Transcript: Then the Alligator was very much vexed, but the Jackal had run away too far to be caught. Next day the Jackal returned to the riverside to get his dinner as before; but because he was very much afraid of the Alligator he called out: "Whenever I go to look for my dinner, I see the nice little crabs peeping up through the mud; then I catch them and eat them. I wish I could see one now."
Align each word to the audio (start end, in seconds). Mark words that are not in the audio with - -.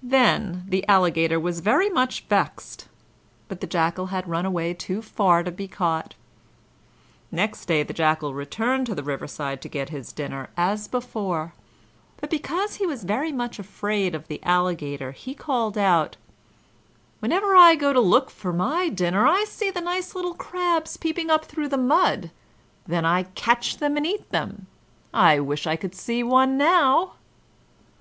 Then 0.00 0.62
the 0.68 0.86
Alligator 0.88 1.40
was 1.40 1.58
very 1.58 1.90
much 1.90 2.22
vexed, 2.28 2.86
but 3.48 3.60
the 3.60 3.66
Jackal 3.66 4.06
had 4.14 4.28
run 4.28 4.46
away 4.46 4.74
too 4.74 5.02
far 5.02 5.42
to 5.42 5.50
be 5.50 5.66
caught. 5.66 6.14
Next 7.32 7.64
day 7.66 7.82
the 7.82 7.92
Jackal 7.92 8.32
returned 8.32 8.86
to 8.86 8.94
the 8.94 9.02
riverside 9.02 9.60
to 9.62 9.68
get 9.68 9.88
his 9.88 10.12
dinner 10.12 10.50
as 10.56 10.86
before; 10.86 11.52
but 12.18 12.30
because 12.30 12.76
he 12.76 12.86
was 12.86 13.02
very 13.02 13.32
much 13.32 13.58
afraid 13.58 14.14
of 14.14 14.28
the 14.28 14.40
Alligator 14.44 15.10
he 15.10 15.34
called 15.34 15.76
out: 15.76 16.16
"Whenever 17.18 17.56
I 17.56 17.74
go 17.74 17.92
to 17.92 17.98
look 18.00 18.30
for 18.30 18.52
my 18.52 18.88
dinner, 18.88 19.26
I 19.26 19.42
see 19.46 19.70
the 19.72 19.80
nice 19.80 20.14
little 20.14 20.34
crabs 20.34 20.96
peeping 20.96 21.28
up 21.28 21.46
through 21.46 21.70
the 21.70 21.76
mud; 21.76 22.30
then 22.86 23.04
I 23.04 23.24
catch 23.24 23.78
them 23.78 23.96
and 23.96 24.06
eat 24.06 24.30
them. 24.30 24.68
I 25.12 25.40
wish 25.40 25.66
I 25.66 25.74
could 25.74 25.96
see 25.96 26.22
one 26.22 26.56
now." 26.56 27.14